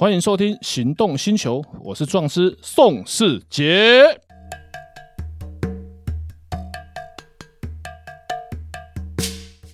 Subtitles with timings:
[0.00, 4.04] 欢迎收听《行动星球》，我是壮师宋世杰。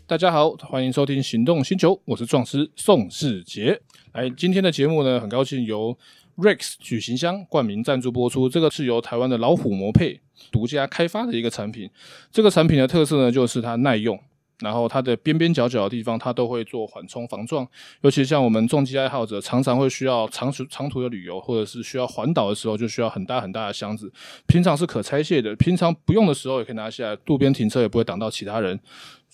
[0.07, 3.79] 大家好，欢迎收听《行动星球》，我是壮师宋世杰。
[4.15, 5.95] 来，今天的节目呢，很高兴由
[6.39, 8.49] Rex 旅行箱冠名赞助播出。
[8.49, 11.91] 这个是由台湾的老虎摩配独家开发的一个产品。
[12.33, 14.19] 这个产品的特色呢，就是它耐用。
[14.61, 17.67] 然后它的边边角角的地方，它都会做缓冲防撞。
[18.03, 24.13] 尤其像我们重机爱好者，常常会需要长途长途的旅游，或者是需要环岛的时候，就需要很大很大的箱子。
[24.47, 28.79] 平常是可拆卸的，平常不用的时候也可以拿下来，路边停车也不会挡到其他人。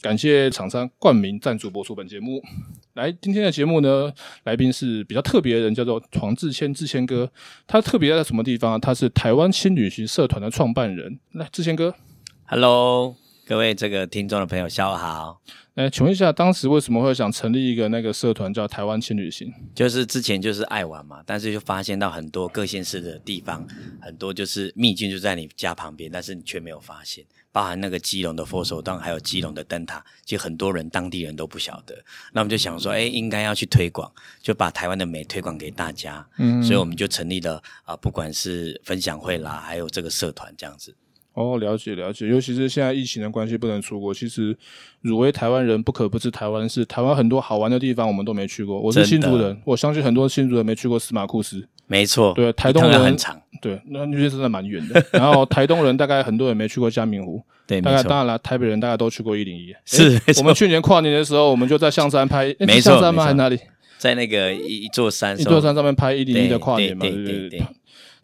[0.02, 2.42] 感谢厂商冠名赞助播出本节目。
[2.95, 4.11] 来，今天的节目呢，
[4.45, 7.30] 来宾是比较特别的人，叫做黄志谦，志谦哥。
[7.66, 8.80] 他特别在什么地方？
[8.80, 11.20] 他是台湾轻旅行社团的创办人。
[11.33, 11.95] 来，志谦哥
[12.47, 13.14] ，Hello。
[13.51, 15.43] 各位这个听众的朋友，下午好。
[15.75, 19.53] 哎，请问一下，当时为什么会想成立一个那个社团叫台湾轻旅行？
[19.75, 23.67] 就是之前就是爱玩嘛，但是就发现到很多各县市的地方，
[24.01, 32.05] 很多就是秘境就在你家旁边，但是你却没有发现，包含那个基隆的佛手椪，还有基隆的灯塔，其实很多人当地人都不晓得。
[32.33, 34.09] 那我们就想说，哎，应该要去推广，
[34.41, 36.25] 就把台湾的美推广给大家。
[36.39, 40.95] 嗯，所以我们就成立了啊、呃，不管是分享会啦，还有这个社团这样子。
[41.34, 44.12] 哦，了解了解，尤其是现在疫情的关系不能出国。
[44.12, 44.56] 其实，
[45.00, 48.81] 汝为台湾人，不可不知台湾是台湾很多好玩的地方，我们都没去过。
[48.81, 51.67] 我是新竹人，我相信很多新竹人没去过司马库斯。
[51.86, 55.05] 没错，对，台东人很长，对，那那些真的蛮远的。
[55.12, 59.73] 然后台东人大概很多人没去过嘉明湖， 对，大概当然了，台北人大概都去过一零一。
[59.84, 63.23] 是，我们去年跨年的时候，我们就在象山拍，没错，象山吗？
[63.23, 63.58] 还是哪里？
[63.98, 67.62] 在那个一座山，一座山上面拍一零一的跨年嘛，对对对。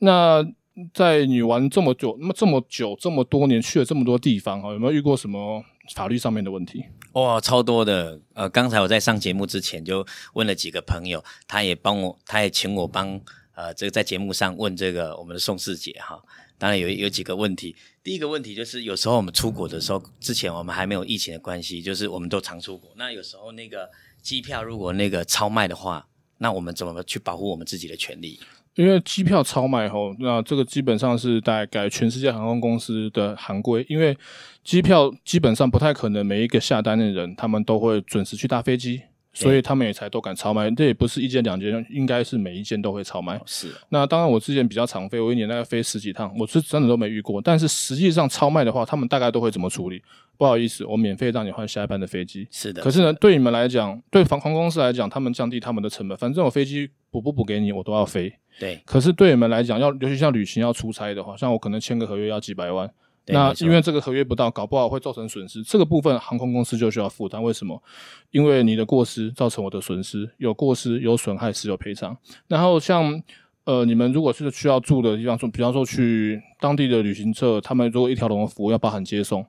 [0.01, 0.45] 那。
[0.93, 6.85] 在你玩这么久，那么这么久这么多年，去了这么多地方，有没有遇过什么法律上面的问题？
[7.13, 8.21] 哇，超多的。
[8.35, 13.19] 呃，刚才我在上节目之前就问了几个朋友，他也帮我，他也请我帮
[13.55, 16.23] 呃，这个在节目上问这个我们的宋世杰哈。
[16.59, 22.91] 当然有有几个问题，第一个问题就是有时候我们出国的时候，之前我们还没有疫情的关系，就是我们都常出国。
[22.97, 23.89] 那有时候那个
[24.21, 26.06] 机票如果那个超卖的话，
[26.39, 28.39] 那我们怎么去保护我们自己的权利？
[28.76, 33.84] 因为机票超卖后，那这个基本上是大概全世界航空公司的行规。
[33.88, 34.16] 因为
[34.62, 39.00] 机票基本上不太可能每一个下单的人，他们都会准时去搭飞机，
[39.37, 40.71] 所以他们也才都敢超卖。
[40.71, 43.41] 这也不是一件两件，应该是每一件都会超卖。
[43.45, 43.71] 是。
[43.91, 47.41] 那当然，我之前比较常飞，我一年大概飞十几趟，我是真的都没遇过。
[47.43, 50.03] 但是实际上超卖的话，他们大概都会怎么处理？
[50.39, 52.47] 不好意思，我免费让你换下一班的飞机。
[52.51, 52.83] 是的。
[52.83, 58.33] 可是呢，对你们来讲，对航空公司来讲，他们降低他们的成本，反正我飞机补不补给你，我都要飞。
[58.59, 62.91] 对，可是对你们来讲，要尤其像旅行要出差的话，像我可能签个合约要几百万，
[63.28, 65.62] 那因为这个合约不到，搞不好会造成损失。
[65.62, 67.42] 这个部分航空公司就需要负担。
[67.42, 67.82] 为什么？
[68.31, 72.16] 因为你的过失造成我的损失，有过失有损害是有赔偿。
[72.47, 73.20] 然后像
[73.64, 79.44] 呃，你们如果是需要住的地方，说比方说去当地的旅行社，他们如果一条龙的服务要包含接送，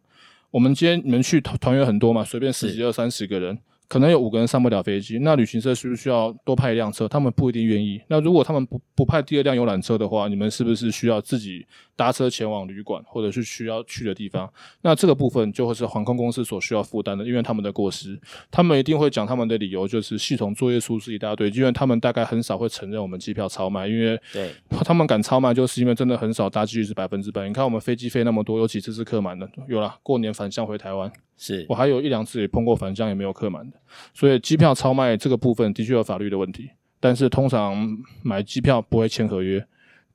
[0.49, 3.59] 我们今天你们去团团员很多嘛，随便十几二三十个人。
[3.87, 7.07] 可能有五个人上不了飞机，那旅行社需不需要多派一辆车？
[7.07, 8.01] 他们不一定愿意。
[8.07, 11.65] 那如果他们不不派第二辆游览车的话，你们是不是需要自己
[11.95, 14.51] 搭车前往旅馆或者是需要去的地方？
[14.81, 18.19] 那这个部分就会是航空公司所需要负担的，因为他们的过失，
[18.51, 21.49] 他们一定会讲他们的理由，就是系统作业疏失一大堆。
[21.51, 24.51] 因为他们大概很少会承认我们机票超卖，因为对
[24.83, 27.47] 他们敢超卖，就是因为真的很少搭机率是百分之百。
[27.47, 29.49] 你看我们飞机飞那么多，有几次是客满的？
[29.69, 31.09] 有了，过年返乡回台湾。
[31.37, 33.77] 是我还有一两次也碰过返乡也没有客满的，
[34.13, 37.87] 所以机票超卖这个部分的确有法律的问题，但是通常
[38.23, 39.65] 买机票不会签合约。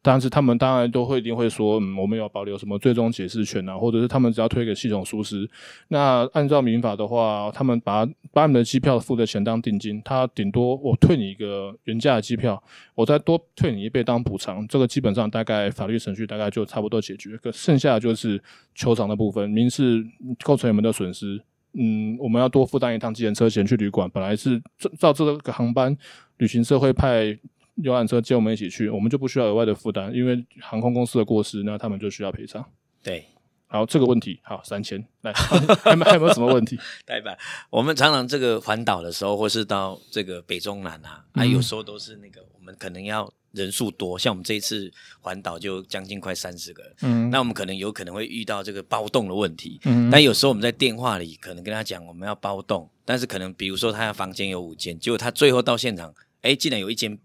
[0.04, 5.48] 但是他们当然都会一定会说，嗯，我们有保留什么最终解释权啊，或者是他们只要推给系统疏失，
[5.88, 12.60] 那按照民法的话，他们把把你的机票付的钱当定金，他顶多我退你一个原价的机票，
[12.96, 18.42] 我再多退你一倍当补偿，这个基本上大概法律程序大概就差不多解决，可剩下的就是
[18.74, 20.04] 求偿的部分，民事
[20.42, 21.40] 构成你们的损失，
[21.74, 24.60] 嗯，我们要多负担一趟计程车钱去旅馆，本来是
[24.98, 25.96] 照这个航班，
[26.38, 27.38] 旅行社会派。
[27.76, 32.62] 游览车接我们一起去，我们就不需要额外的负担，因为航空公司的过失，那他们就需要赔偿。
[33.02, 33.24] 对，
[33.66, 35.32] 好，这个问题好三千，来，
[35.82, 36.78] 还有没有什么问题？
[37.06, 37.36] 代表
[37.70, 57.18] 我们常常这个环岛的时候，或是到这个北中南啊，啊，有时候都是那个我们可能要人数多，像我们这一次环岛就将近快三十个人，嗯，那我们可能有可能会遇到这个包栋的问题，嗯，但有时候我们在电话里可能跟他讲我们要包栋，但是可能比如说他的房间有五间，结果他最后到现场，哎，竟然有一间。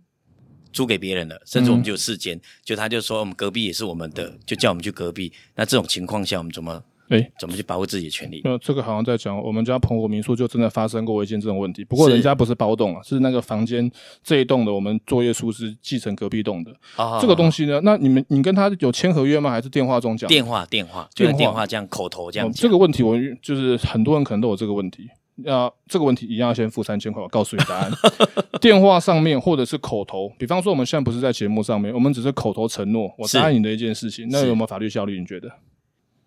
[0.77, 5.33] 租给别人了，甚至我们就有四间，嗯、就他就说我们隔壁也是我们的，就叫我们去隔壁。
[5.55, 8.41] 那这种情况下，我们怎么哎、欸，怎么去保护自己的权利？
[8.43, 13.89] 那这个好像在讲我们家澎湖民宿就真的发生过一件这种问题，不过人家不是包栋啊，是那个房间
[14.23, 16.71] 这一栋的我们作业书是继承隔壁栋的。
[16.95, 19.49] 啊，这个东西呢，那你们你跟他有签合约吗？
[19.49, 20.27] 还是电话中讲？
[20.27, 22.51] 电话电话，电话，电话这样口头这样、哦。
[22.53, 25.09] 这个问题我就是很多人可能都有这个问题。
[25.37, 27.91] 那这个问题一样要先付三千块，我告诉你答案。
[28.59, 35.19] 电话上面或者是口头，比方说我们现在不是在节目上面，我们只是口头承诺我答应你的一件事情，那有没有法律效力？
[35.19, 35.51] 你觉得？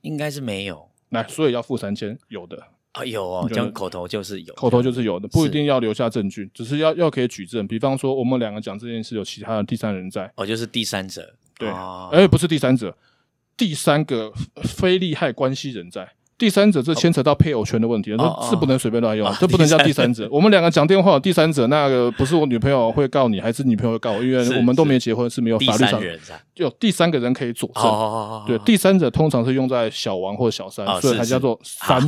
[0.02, 0.88] 应该是没有。
[1.08, 2.56] 来，所以要付三千，有的
[2.92, 7.66] 啊，有哦，这样口头就是有，口头就是有的，不一定要留下证据，只是要要可以举证。
[7.66, 12.96] 比方说，我们两个讲这件事，有其他的第三人在，哦，就是第三者，对，哎、哦欸，不是第三者，
[13.56, 14.32] 第三个
[14.62, 16.08] 非利害关系人在。
[16.40, 20.26] 第三者这牵扯到配偶权的问题，这、哦、是不能随便乱用，这、哦、不能叫第三者。
[20.32, 24.22] 我们两个讲电话，第三者那个不是我女朋友会告你，还是女朋友会告我？
[24.22, 26.00] 因为我们都没结婚，是，是没有法律上
[26.54, 27.84] 就有第三个人可以佐证。
[27.84, 32.00] 哦、对，第三者通常是用在小王或小三，哦、所以才叫做三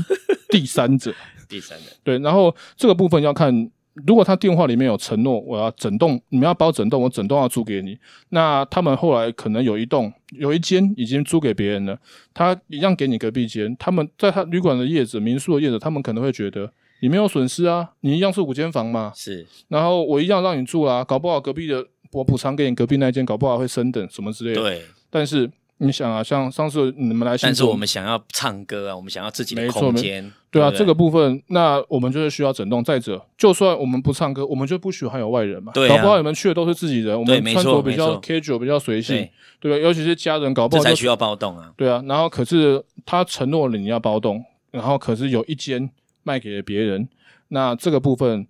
[0.49, 1.13] 第三者。
[1.47, 3.71] 第三者对，然后这个部分要看。
[4.07, 7.99] 如果他电话里面有承诺，我要整栋，你们要包整栋，我整栋要租给你。
[8.31, 11.99] 那他们后来可能有一栋，有一间已经租给别人了，
[12.33, 13.77] 他一样给你隔壁间。
[13.79, 19.13] 他们在他旅馆的业主、民宿的业主，他们可能会觉得你没有损失啊，你一样是五间房嘛。
[19.15, 24.63] 是，然后我一样让你住啦，搞不好隔壁的我补偿给你隔壁那间，搞不好会升等什么之类的。
[24.63, 25.51] 对，但是。
[25.83, 32.85] 你想啊，像上次你们来，但是我们想要唱歌啊，我们想要自己的空间，对啊，对对，这个部分，那我们就是需要整栋。
[32.85, 35.73] 再者，就算我们不唱歌，我们就不喜欢有外人嘛。
[35.75, 39.77] 对、啊，搞不好你们去的都是自己人，我们穿着比较 casual，比较随性，对吧？
[39.77, 41.73] 尤其是家人，搞不好这才需要包动啊。
[41.77, 45.91] 对啊，然后可是他承诺了你要包动，然后可是有一间
[46.23, 47.09] 卖给了别人，
[47.49, 48.47] 那这个部分，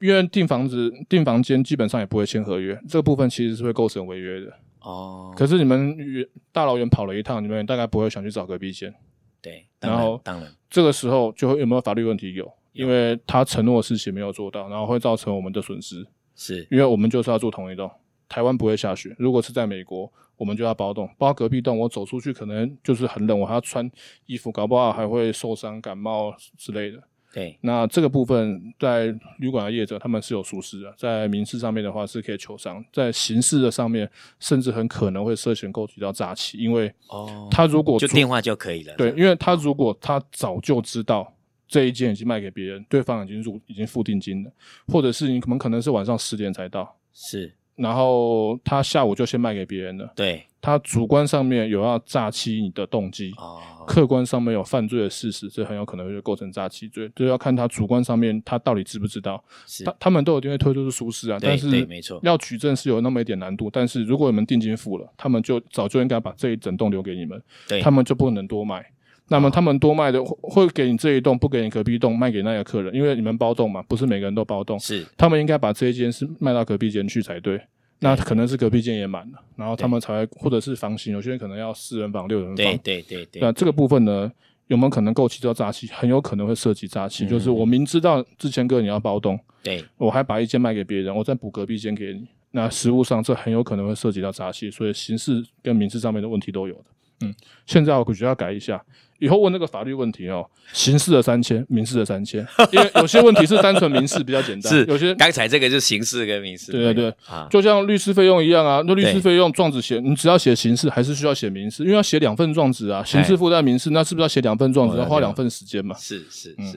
[0.00, 4.52] 因为订房子、订房间基本上也不会签合约，这个部分其实是会构成违约的。
[4.80, 8.94] 哦，可是你们远大老远跑了一趟，你们大概不会想去找隔壁间。
[9.40, 12.34] 对，然后当然，这个时候就会有没有法律问题？
[12.34, 16.06] 有，因为他承诺的事情没有做到，然后会造成我们的损失。
[16.34, 17.90] 是，因为我们就是要住同一栋，
[18.28, 19.14] 台湾不会下雪。
[19.18, 23.88] 如果是在美国，我们就要包栋，包隔壁栋，我走出去可能就是很冷，我还要穿
[24.26, 27.02] 衣服，搞不好还会受伤、感冒之类的。
[27.32, 34.10] 对，那这个部分在旅馆的业者他们是有疏失的，在民事上面的话是可以求偿，在刑事的上面
[34.40, 41.32] 甚至很可能会涉嫌构成到诈欺，因为哦，他如果就电话就可以了，对，因为他如果他早就知道
[41.68, 44.50] 这一间已经卖给别人，对方已经入已经付定金了，
[44.86, 47.54] 或者是你们可能是晚上十点才到，是。
[47.78, 50.12] 然后他下午就先卖给别人了。
[50.14, 57.10] 对，他主观上面有要诈欺你的动机，哦，客观上面有犯罪的事实，这很有可能会构成诈欺罪。
[57.14, 59.42] 就要看他主观上面他到底知不知道。
[59.66, 63.70] 是，他他们都有定会推出是疏失啊，但是没错，要举证是有那么一点难度。
[63.72, 68.84] 但是如果你们定金付了，他们就早就应该把这一整栋留给你们，对，他们就不能多卖。
[69.28, 74.78] 那么他们多卖的会给你这一栋，不给你隔壁栋，卖给那个客人，因为你们包栋嘛，不是每个人都包栋。
[74.80, 77.60] 是，他们应该把这一间是卖到隔壁间去才对。
[78.00, 82.56] 那可能是隔壁间也满了，然后他们才会，或者是房型，有些人可能要四人房、六人房。
[82.56, 83.42] 对对对对。
[83.42, 84.30] 那这个部分呢，
[84.68, 85.88] 有没有可能构起到诈欺？
[85.88, 92.26] 很有可能会涉及诈欺，就是我明知道之前哥你要包栋，对，我还把一间卖给别人，我再补隔壁间给你。
[92.52, 96.84] 那实物上这很有可能会涉及到诈欺，所以刑事跟民事上面的问题都有的。
[97.22, 97.34] 嗯，
[97.66, 98.80] 现在我觉得要改一下。
[99.18, 115.96] 以后问那个法律问题哦，刑事的三千，民事的三千， 因为有些问题是单纯民事比较简单，是有些刚才这个就是刑事跟民事，对对对，啊，就像律师费用一样啊，那律师费用状子写，你只要写刑事还是需要写民事，因为要写两份状子啊，刑事附带民事，那是不是要写两份状子，要花两份时间嘛？
[115.98, 116.76] 是是是，嗯，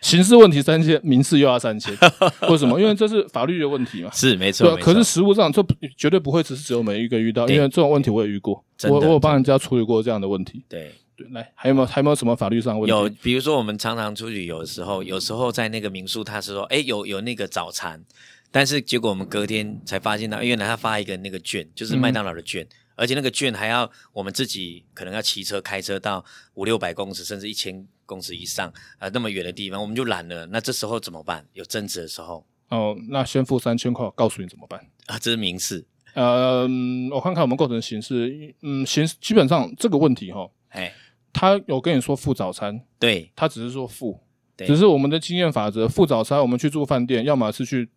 [0.00, 1.94] 刑事问题三千，民事又要三千，
[2.48, 2.80] 为什么？
[2.80, 5.62] 因为这是法律的问题嘛，是没错，可是实务上这
[5.96, 10.90] 绝对不会只是只有每一个遇到，因为这种问题我也遇过，我我有帮人家处理过这样的问题，对。
[11.30, 12.90] 来，还有没有还有没有什么法律上问题？
[12.90, 18.04] 有，比如说我们常常出去，有的时候，有时候在那个民宿，他是说，哎，有有那个早餐，
[18.50, 26.24] 但是结果我们隔天才发现到，原来他发一个那个券，就是麦当劳的券，嗯、而且那个券还要我们自己可能要骑车开车到
[26.54, 30.46] 五六百公尺，甚至一千公尺以上啊、呃，那么远的地方，我们就懒了。
[30.46, 31.46] 那这时候怎么办？
[31.54, 35.18] 有争执的时候，哦，那先付三千块，告诉你怎么办啊？
[35.18, 36.68] 这是民事，呃，
[37.10, 40.92] 我看看我们构成刑事，嗯，刑基本上这个问题哈，哎。
[41.32, 44.20] 他有跟你说付早餐，对，他只是说付，
[44.58, 47.88] 只是我们的经验法则，付早餐我们去住饭店，要么是去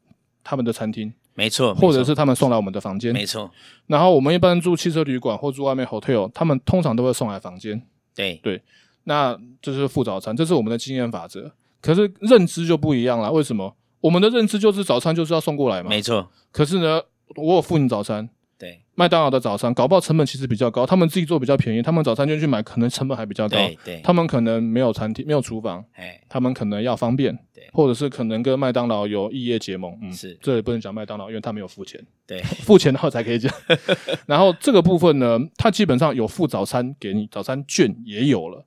[0.44, 3.51] 他们的餐厅，没错，或者是他们送来我们的房间，没错。
[3.88, 7.82] 然后我们一般住汽车旅馆或住外面 hotel，他们通常都会送来房间，
[8.15, 8.62] 对对。
[9.04, 11.51] 那这是付早餐，这是我们的经验法则。
[11.82, 13.75] 可是认知就不一样了，为什么？
[14.01, 16.32] 我们的认知就是早餐就是要送过来嘛，没错。
[16.51, 17.01] 可是呢，
[17.36, 18.30] 我有付你早餐。
[18.65, 23.57] 对，麦当劳的早餐搞不好成本其实比较高，他们自己做比较便宜，他们早餐券去买可能成本还比较高。
[23.57, 29.95] 对对，他们可能没有餐厅，没有厨房，哎，他们可能要方便，对，或者是可能跟麦当劳有异业结盟。
[30.01, 32.03] 嗯，是，这也不能讲麦当劳，因为他没有付钱。
[32.25, 33.53] 对， 付钱的话才可以讲。
[34.25, 38.65] 然后这个部分呢，他基本上有付早餐给你，早餐券也有了。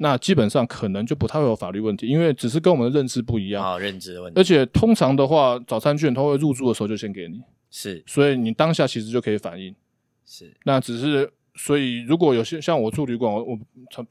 [0.00, 3.60] 那基本上可能就不太会有法律问题，因为只是跟我们的认知不一样。
[3.60, 4.40] 好，认知的问题。
[4.40, 7.40] 而且通常的话，早餐券他会入住的时候就先给你，
[7.70, 9.74] 是，所以你当下其实就可以反应。
[10.24, 13.58] 是，那只是，所以如果有些像我住旅馆，我我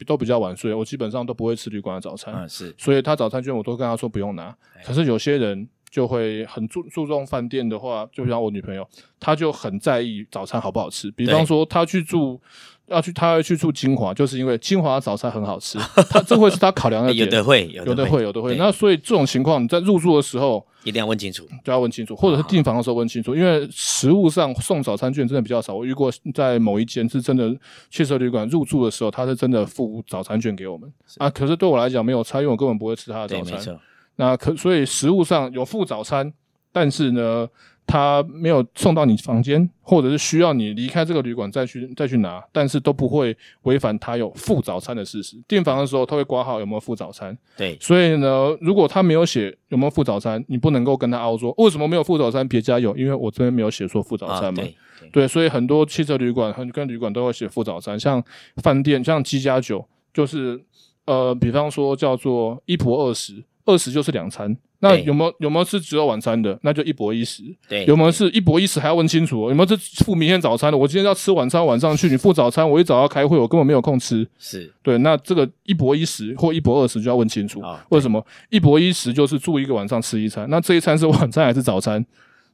[0.05, 2.33] 都比较晚睡，我基本上都不会吃旅馆的早餐。
[2.33, 2.73] 嗯，是。
[2.77, 4.55] 所以他早餐券我都跟他说不用拿。
[4.83, 8.87] 可是有些人就会很注注重饭店的话，就像我女朋友，
[9.19, 11.09] 她就很在意早餐好不好吃。
[11.11, 12.41] 比方说，她去住。
[12.87, 15.77] 要去，他要去住金华，就是因为金华早餐很好吃，
[16.09, 17.25] 他这会是他考量的 点。
[17.25, 18.55] 有的会，有的会，有的会。
[18.55, 25.73] 那所以这种情况，你在入住的时候一定要问清楚，就要问清楚，或者是订房的时候问清楚，因为食物上送早餐券真的比较少。
[25.73, 27.53] 我遇过在某一间是真的
[27.89, 31.29] 汽车旅馆入住的时候，他是真的付早餐券给我们啊。
[31.29, 33.79] 可是对我来讲没有差，因为我根本不会吃他的早餐。
[34.15, 36.31] 那可所以食物上有付早餐，
[36.71, 37.47] 但是呢。
[37.87, 45.41] 他没有送到你房间，或者是需要你离开这个旅馆再去再去拿，但是都不会违反他有付早餐的事实。
[45.47, 47.77] 订房的时候他会挂号有没有付早餐，对。
[47.79, 54.61] 所以呢，如果他没有写有没有付早餐，你不能够跟他凹说为什么没有付早餐，别家有，因为我这边没有写说付早餐嘛。
[54.61, 54.67] 啊、
[54.99, 58.21] 对，对，所以很多汽车旅馆很跟旅馆都会写付早餐，像
[58.57, 60.61] 饭店像七加酒，就是
[61.05, 64.57] 呃，比方说叫做一仆二十，二十就是两餐。
[64.79, 66.57] 那有没有有没有是只有晚餐的？
[66.61, 67.43] 那就一博一食。
[67.67, 69.49] 对，有没有是一博一食还要问清楚？
[69.49, 70.77] 有没有是付明天早餐的？
[70.77, 74.27] 我今天要吃晚餐，晚上去你付早餐，我一早要开会，我根本没有空吃。
[74.37, 77.59] 是对，那这个一博一食或一博二食就要问清楚。
[77.61, 80.47] 哦、为什么一博一食就是住一个晚上吃一餐？
[80.49, 82.05] 那这一餐是晚餐还是早餐？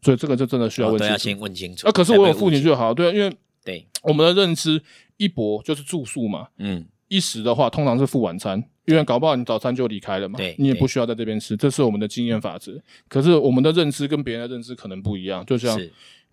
[0.02, 1.12] 所以这个就真的需要问清楚。
[1.12, 1.88] 哦、要先问清楚。
[1.88, 2.94] 啊，可是我有付你就好。
[2.94, 4.82] 对，因为对我们的认知，
[5.18, 6.48] 一博就是住宿嘛。
[6.58, 6.86] 嗯。
[7.10, 12.74] 一食的话，通常是付晚餐，因为搞不好你早餐就离开了嘛，对，你也不需要在这边吃，这是我们的经验法则。
[13.08, 15.80] 可是我们的认知跟别人的认知可能不一样，就像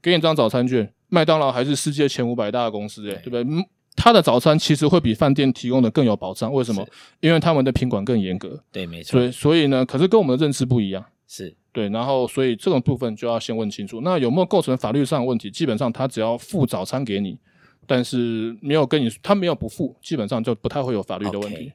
[0.02, 3.42] 给你张早餐券，麦当劳还是世界前五百大的公司，欸，诶，对不对？
[3.44, 3.64] 嗯，
[3.94, 6.86] 他的早餐其实会比饭店提供的更有保障，为什么？
[7.20, 9.12] 因为他们的品管更严格，对，没错。
[9.12, 11.88] 所以，所以呢，可是跟我们的认知不一样，是对。
[11.90, 15.50] 然后，所以这种部分就要先问清楚，那有没有构成法律上的问题？
[15.50, 17.38] 基本上，他只要付早餐给你。
[17.86, 21.56] 但是没有跟你，他没有不付，基本上就不太会有法律的问题。
[21.56, 21.72] Okay.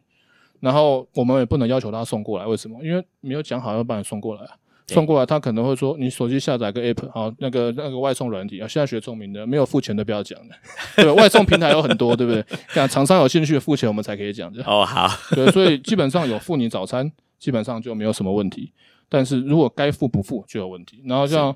[0.65, 2.83] 然后我们也不能要求他送过来，为什么？
[2.83, 4.41] 因为没有讲好要把你送过来，
[4.87, 10.55] 送过来他可能会说你手机下载个 app，好，那个那个外送软体啊，现在学聪明的，没有付钱的不要讲的，
[11.03, 12.43] 对，外送平台有很多，对不对？
[12.73, 14.65] 这样厂商有兴趣付钱，我们才可以讲这样。
[14.73, 18.73] 哦，好，对，所以基本上有付你早餐，基本上就没有什么问题。
[19.07, 21.03] 但是如果该付不付就有问题。
[21.05, 21.55] 然后像。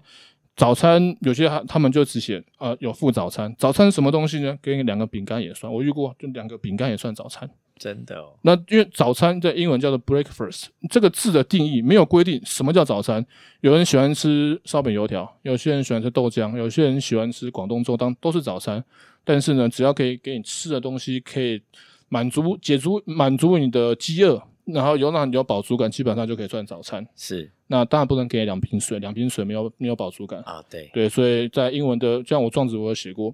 [0.55, 4.57] 早餐有些他他们就只写呃有付早餐，早餐什么东西呢？
[4.61, 7.49] 给你两个饼干也算，我遇过就两个饼干也算早餐，
[7.79, 8.37] 真的哦。
[8.43, 13.25] 那因为早餐在英文叫做 breakfast，这个字的定义没有规定什么叫早餐。
[13.61, 18.83] 有人喜欢吃烧饼油条，有些人喜欢吃豆浆，有些人喜欢吃广东粥，当都是早餐。
[19.23, 21.61] 但是呢，只要可以给你吃的东西，可以
[22.09, 24.43] 满足解足满足你的饥饿。
[24.65, 27.03] 然后有让你有饱足感，基本上就可以算早餐。
[27.15, 30.63] 是，那当然不能给两瓶水，两瓶水没有没有饱足感啊。
[30.69, 33.33] 对对，所以在英文的，像我状子我有写过，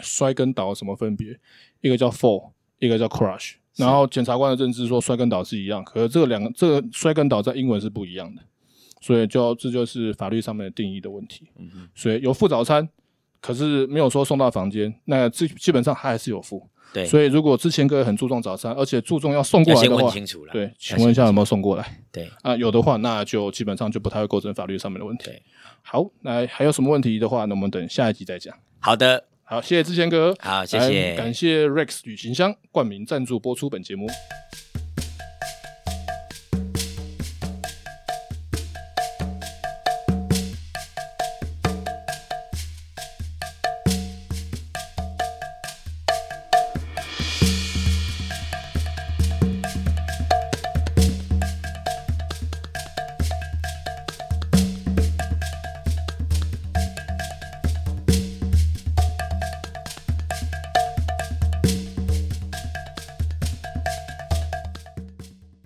[0.00, 1.38] 摔跟倒什么分别？
[1.82, 3.52] 一个叫 fall，一个叫 crush。
[3.76, 8.42] 然后检察官的认知说摔跟倒是一样，可是这个两个这个摔跟倒在英文是不一样的，
[9.00, 11.48] 所以就这就是法律上面的定义的问题。
[11.94, 12.88] 所以有付早餐，
[13.40, 16.68] 可是没有说送到房间，那基基本上他还是有付。
[16.92, 20.12] 对，所以如果之前各位很注重早餐，而且注重要送过来的话，
[20.52, 22.02] 对，请问一下有没有送过来？
[22.12, 25.24] 对啊，有的话，那就基本上就不太会构成法律上面的问题。
[25.24, 25.42] 对，
[25.80, 28.54] 好，那还有什么问题的话，那我们等下一集再讲。
[28.78, 34.06] 好的，好，谢谢志贤哥，好，谢谢，感谢 Rex 旅行箱冠名赞助播出本节目。